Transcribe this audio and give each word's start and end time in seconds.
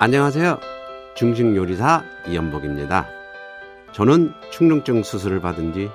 안녕하세요. 0.00 0.60
중식 1.16 1.56
요리사 1.56 2.04
이연복입니다. 2.28 3.08
저는 3.90 4.32
충농증 4.52 5.02
수술을 5.02 5.40
받은 5.40 5.72
뒤 5.72 5.90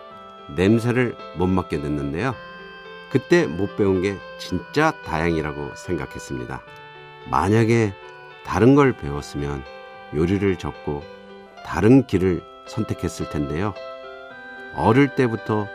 냄새를 0.58 1.16
못 1.38 1.48
맡게 1.48 1.80
됐는데요. 1.80 2.36
그때 3.10 3.48
못 3.48 3.78
배운 3.78 4.02
게 4.02 4.18
진짜 4.40 4.92
다행이라고 5.06 5.76
생각했습니다. 5.76 6.62
만약에 7.32 7.94
다른 8.46 8.76
걸 8.76 8.92
배웠으면 8.92 9.64
요리를 10.14 10.54
접고 10.58 11.02
다른 11.66 12.06
길을 12.06 12.42
선택했을 12.66 13.30
텐데요. 13.30 13.74
어릴 14.76 15.16
때부터 15.16 15.70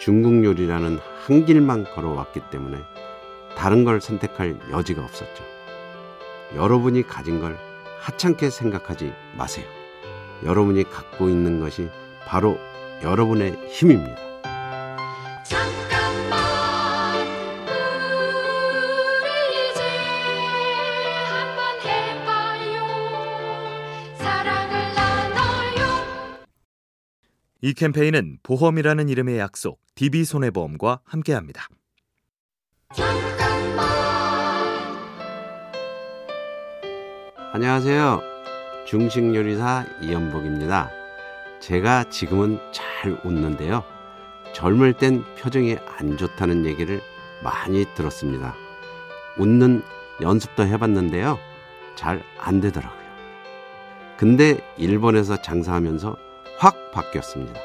중국 0.00 0.44
요리라는 0.44 0.98
한 1.28 1.46
길만 1.46 1.84
걸어왔기 1.84 2.40
때문에 2.50 2.78
다른 3.56 3.84
걸 3.84 4.00
선택할 4.00 4.56
여지가 4.72 5.00
없었죠. 5.00 5.44
여러분이 6.56 7.06
가진 7.06 7.40
걸 7.40 7.67
하찮게 8.00 8.50
생각하지 8.50 9.12
마세요. 9.36 9.66
여러분이 10.44 10.84
갖고 10.84 11.28
있는 11.28 11.60
것이 11.60 11.88
바로 12.26 12.58
여러분의 13.02 13.56
힘입니다. 13.68 14.16
잠깐만 15.44 16.38
우리 19.22 19.70
이제 19.70 19.82
한번 21.28 21.80
해봐요 21.80 22.86
사랑을 24.18 24.94
나눠요 24.94 26.46
이 27.62 27.72
캠페인은 27.74 28.38
보험이라는 28.42 29.08
이름의 29.08 29.38
약속 29.38 29.80
DB손해보험과 29.94 31.00
함께합니다. 31.04 31.68
안녕하세요. 37.50 38.20
중식 38.84 39.34
요리사 39.34 39.86
이연복입니다. 40.02 40.90
제가 41.60 42.04
지금은 42.04 42.60
잘 42.72 43.18
웃는데요. 43.24 43.84
젊을 44.52 44.92
땐 44.92 45.24
표정이 45.38 45.78
안 45.96 46.18
좋다는 46.18 46.66
얘기를 46.66 47.00
많이 47.42 47.86
들었습니다. 47.94 48.54
웃는 49.38 49.82
연습도 50.20 50.66
해봤는데요. 50.66 51.38
잘 51.96 52.22
안 52.38 52.60
되더라고요. 52.60 53.08
근데 54.18 54.60
일본에서 54.76 55.40
장사하면서 55.40 56.16
확 56.58 56.90
바뀌었습니다. 56.92 57.58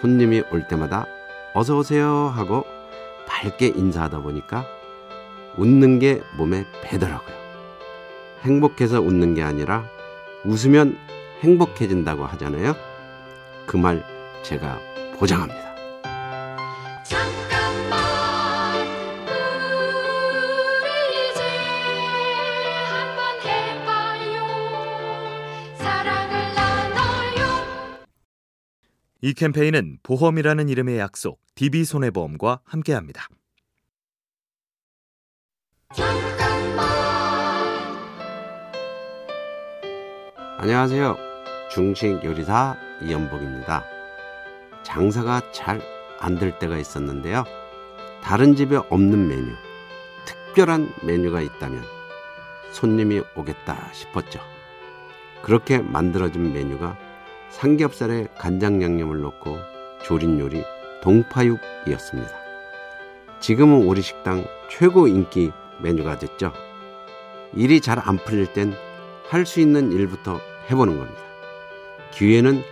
손님이 0.00 0.44
올 0.50 0.66
때마다 0.66 1.04
어서 1.52 1.76
오세요 1.76 2.32
하고 2.34 2.64
밝게 3.26 3.66
인사하다 3.66 4.20
보니까 4.20 4.66
웃는 5.58 5.98
게 5.98 6.22
몸에 6.38 6.64
배더라고요. 6.82 7.43
행복해서 8.44 9.00
웃는 9.00 9.34
게 9.34 9.42
아니라 9.42 9.88
웃으면 10.44 10.96
행복해진다고 11.40 12.24
하잖아요. 12.26 12.74
그 13.66 13.76
말 13.78 14.04
제가 14.42 14.78
보장합니다. 15.18 15.74
잠깐만 17.02 17.98
우리 20.82 21.30
이제 21.30 21.40
한번 22.90 23.40
해봐요 23.42 24.34
사랑을 25.78 26.54
나눠요 26.54 27.42
이 29.22 29.32
캠페인은 29.32 29.98
보험이라는 30.02 30.68
이름의 30.68 30.98
약속 30.98 31.40
DB손해보험과 31.54 32.60
함께합니다. 32.64 33.28
안녕하세요. 40.64 41.18
중식 41.70 42.24
요리사 42.24 42.78
이연복입니다. 43.02 43.84
장사가 44.82 45.42
잘 45.52 45.82
안 46.20 46.38
될 46.38 46.58
때가 46.58 46.78
있었는데요. 46.78 47.44
다른 48.22 48.56
집에 48.56 48.76
없는 48.76 49.28
메뉴, 49.28 49.52
특별한 50.24 50.88
메뉴가 51.02 51.42
있다면 51.42 51.82
손님이 52.70 53.20
오겠다 53.36 53.90
싶었죠. 53.92 54.40
그렇게 55.42 55.80
만들어진 55.80 56.54
메뉴가 56.54 56.96
삼겹살에 57.50 58.28
간장 58.38 58.82
양념을 58.82 59.20
넣고 59.20 59.58
조린 60.02 60.40
요리 60.40 60.64
동파육이었습니다. 61.02 62.32
지금은 63.40 63.82
우리 63.86 64.00
식당 64.00 64.46
최고 64.70 65.08
인기 65.08 65.52
메뉴가 65.82 66.16
됐죠. 66.16 66.54
일이 67.52 67.82
잘 67.82 67.98
안 68.02 68.16
풀릴 68.16 68.46
땐 68.54 68.72
할 69.28 69.44
수 69.44 69.60
있는 69.60 69.92
일부터 69.92 70.38
해보는 70.70 70.96
겁니다. 70.98 71.20
기회는 72.12 72.62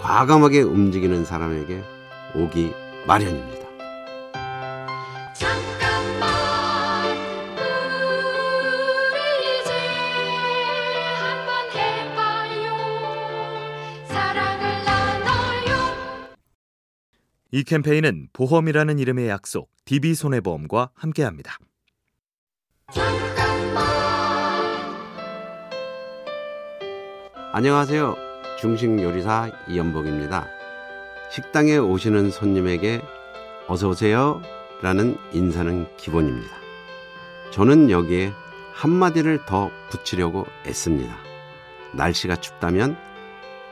과감하게 0.00 0.62
움직이는 0.62 1.24
사람에게 1.24 1.82
오기 2.34 2.72
마련입니다. 3.06 3.68
잠깐만 5.34 6.30
우리 9.12 9.60
이제 9.60 9.72
한번 11.18 11.70
해봐요 11.74 12.66
사랑을 14.06 14.84
나눠요 14.84 15.70
이 17.52 17.64
캠페인은 17.64 18.28
보험이라는 18.32 18.98
이름의 18.98 19.28
약속 19.28 19.70
DB손해보험과 19.84 20.90
함께합니다. 20.94 21.58
안녕하세요. 27.52 28.14
중식 28.60 29.02
요리사 29.02 29.50
이연복입니다. 29.66 30.46
식당에 31.32 31.78
오시는 31.78 32.30
손님에게 32.30 33.02
어서 33.66 33.88
오세요 33.88 34.40
라는 34.82 35.18
인사는 35.32 35.88
기본입니다. 35.96 36.48
저는 37.50 37.90
여기에 37.90 38.32
한마디를 38.72 39.46
더 39.46 39.72
붙이려고 39.90 40.46
애씁니다. 40.64 41.16
날씨가 41.92 42.36
춥다면 42.36 42.96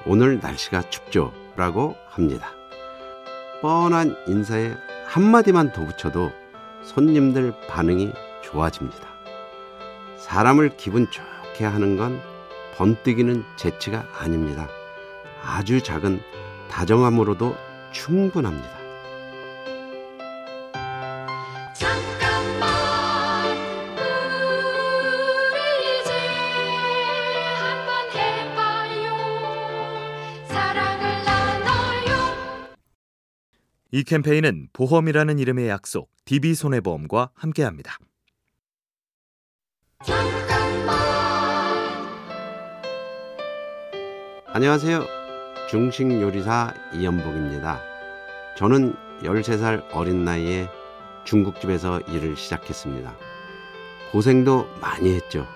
오늘 0.06 0.40
날씨가 0.40 0.90
춥죠 0.90 1.32
라고 1.54 1.94
합니다. 2.08 2.50
뻔한 3.62 4.16
인사에 4.26 4.74
한마디만 5.06 5.72
더 5.72 5.84
붙여도 5.84 6.32
손님들 6.82 7.54
반응이 7.68 8.12
좋아집니다. 8.42 9.06
사람을 10.16 10.76
기분 10.76 11.06
좋게 11.08 11.64
하는 11.64 11.96
건 11.96 12.20
번뜩이는 12.78 13.44
재치가 13.56 14.08
아닙니다. 14.16 14.68
아주 15.42 15.82
작은 15.82 16.20
다정함으로도 16.70 17.56
충분합니다. 17.90 18.70
잠깐만 21.74 22.68
우리 25.50 26.00
이제 26.00 26.12
한번 27.58 28.10
해봐요 28.14 29.16
사랑을 30.46 31.24
나눠요 31.24 32.76
이 33.90 34.04
캠페인은 34.04 34.68
보험이라는 34.72 35.40
이름의 35.40 35.68
약속 35.68 36.12
DB손해보험과 36.26 37.32
함께합니다. 37.34 37.98
안녕하세요. 44.58 45.06
중식 45.68 46.20
요리사 46.20 46.74
이연복입니다. 46.92 47.80
저는 48.56 48.96
13살 49.22 49.84
어린 49.92 50.24
나이에 50.24 50.68
중국집에서 51.22 52.00
일을 52.08 52.36
시작했습니다. 52.36 53.14
고생도 54.10 54.68
많이 54.80 55.14
했죠. 55.14 55.46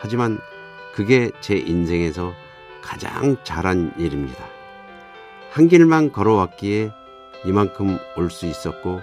하지만 0.00 0.38
그게 0.92 1.30
제 1.40 1.56
인생에서 1.56 2.34
가장 2.82 3.38
잘한 3.42 3.94
일입니다. 3.96 4.44
한 5.50 5.66
길만 5.66 6.12
걸어왔기에 6.12 6.92
이만큼 7.46 7.98
올 8.18 8.28
수 8.28 8.44
있었고, 8.44 9.00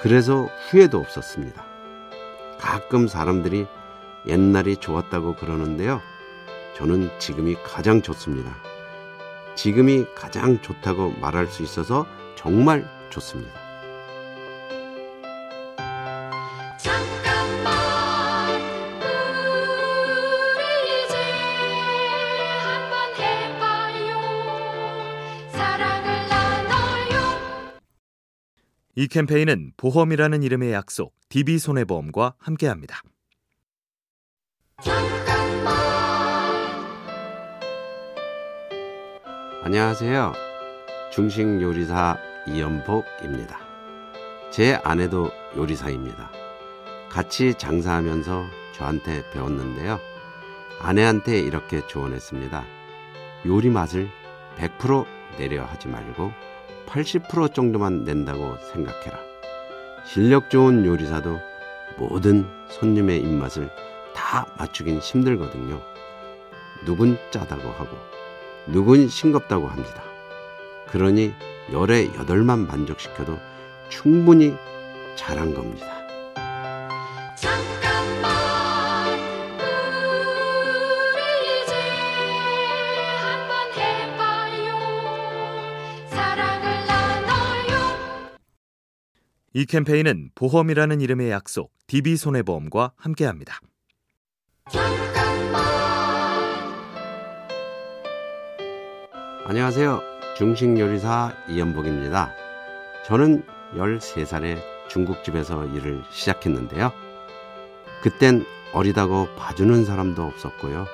그래서 0.00 0.48
후회도 0.70 1.00
없었습니다. 1.00 1.64
가끔 2.60 3.08
사람들이 3.08 3.66
옛날이 4.28 4.76
좋았다고 4.76 5.34
그러는데요. 5.34 6.00
저는 6.78 7.10
지금이 7.18 7.56
가장 7.64 8.00
좋습니다. 8.00 8.56
지금이 9.56 10.04
가장 10.14 10.62
좋다고 10.62 11.10
말할 11.20 11.48
수 11.48 11.64
있어서 11.64 12.06
정말 12.36 12.88
좋습니다. 13.10 13.52
잠깐만 16.78 18.60
우리 20.54 20.62
이제 21.04 21.16
한번 22.62 23.12
해봐요 23.16 24.20
사랑을 25.50 26.28
나눠요 26.28 27.18
이 28.94 29.08
캠페인은 29.08 29.72
보험이라는 29.76 30.44
이름의 30.44 30.72
약속 30.74 31.12
DB손해보험과 31.28 32.34
함께합니다. 32.38 33.02
안녕하세요. 39.68 40.32
중식 41.10 41.60
요리사 41.60 42.16
이연복입니다. 42.46 43.58
제 44.50 44.80
아내도 44.82 45.30
요리사입니다. 45.58 46.30
같이 47.10 47.52
장사하면서 47.52 48.46
저한테 48.72 49.28
배웠는데요. 49.30 50.00
아내한테 50.80 51.40
이렇게 51.40 51.86
조언했습니다. 51.86 52.64
요리 53.44 53.68
맛을 53.68 54.08
100% 54.56 55.04
내려 55.36 55.66
하지 55.66 55.88
말고 55.88 56.32
80% 56.86 57.52
정도만 57.52 58.04
낸다고 58.04 58.56
생각해라. 58.72 59.18
실력 60.06 60.48
좋은 60.48 60.86
요리사도 60.86 61.40
모든 61.98 62.48
손님의 62.70 63.20
입맛을 63.20 63.68
다 64.14 64.46
맞추긴 64.56 65.00
힘들거든요. 65.00 65.78
누군 66.86 67.18
짜다고 67.30 67.68
하고, 67.72 67.98
누군 68.66 69.08
싱겁다고 69.08 69.68
합니다. 69.68 70.02
그러니 70.88 71.32
열에 71.72 72.06
여덟만 72.14 72.66
만족시켜도 72.66 73.38
충분히 73.88 74.54
잘한 75.16 75.54
겁니다. 75.54 75.86
잠깐만 77.36 79.18
우리 81.12 81.20
이제 81.62 81.74
한번 83.20 83.72
해봐요 83.76 84.66
사랑을 86.10 86.86
나눠요 86.86 88.38
이 89.54 89.66
캠페인은 89.66 90.30
보험이라는 90.34 91.00
이름의 91.00 91.30
약속 91.30 91.72
DB손해보험과 91.86 92.92
함께합니다. 92.96 93.60
안녕하세요. 99.48 100.02
중식 100.36 100.78
요리사 100.78 101.32
이연복입니다. 101.48 102.34
저는 103.06 103.46
13살에 103.76 104.58
중국집에서 104.88 105.64
일을 105.68 106.02
시작했는데요. 106.10 106.92
그땐 108.02 108.44
어리다고 108.74 109.34
봐주는 109.36 109.86
사람도 109.86 110.22
없었고요. 110.22 110.84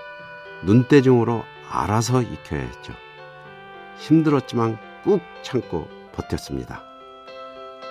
눈대중으로 0.62 1.42
알아서 1.68 2.22
익혀야 2.22 2.60
했죠. 2.60 2.92
힘들었지만 3.98 4.78
꾹 5.02 5.20
참고 5.42 5.88
버텼습니다. 6.12 6.84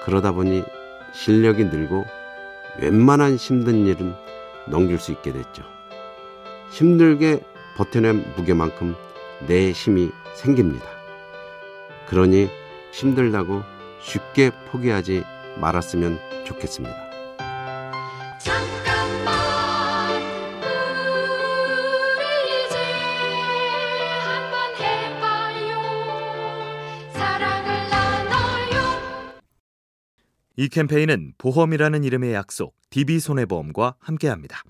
그러다 0.05 0.31
보니 0.31 0.63
실력이 1.13 1.65
늘고 1.65 2.05
웬만한 2.79 3.35
힘든 3.35 3.85
일은 3.85 4.15
넘길 4.69 4.97
수 4.97 5.11
있게 5.11 5.33
됐죠. 5.33 5.63
힘들게 6.71 7.41
버텨낸 7.75 8.23
무게만큼 8.37 8.95
내 9.47 9.71
힘이 9.71 10.11
생깁니다. 10.35 10.85
그러니 12.07 12.49
힘들다고 12.91 13.63
쉽게 14.01 14.51
포기하지 14.71 15.23
말았으면 15.59 16.19
좋겠습니다. 16.45 16.95
잠깐만 18.39 19.33
우리 22.17 22.23
이제 22.65 22.77
한번 24.19 24.75
해봐요 24.79 25.81
사랑을 27.13 27.89
나눠요 27.89 29.41
이 30.57 30.69
캠페인은 30.69 31.33
보험이라는 31.37 32.03
이름의 32.03 32.33
약속 32.33 32.75
DB손해보험과 32.89 33.95
함께합니다. 33.99 34.63